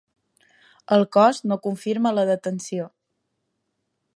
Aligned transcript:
El 0.95 1.05
cos 1.17 1.41
no 1.51 1.59
confirma 1.67 2.15
la 2.21 2.25
detenció. 2.31 2.89